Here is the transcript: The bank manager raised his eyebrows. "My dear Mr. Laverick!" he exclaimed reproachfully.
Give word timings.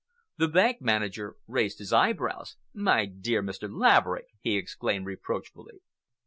The 0.39 0.47
bank 0.47 0.81
manager 0.81 1.35
raised 1.45 1.77
his 1.77 1.93
eyebrows. 1.93 2.57
"My 2.73 3.05
dear 3.05 3.43
Mr. 3.43 3.69
Laverick!" 3.71 4.29
he 4.39 4.57
exclaimed 4.57 5.05
reproachfully. 5.05 5.81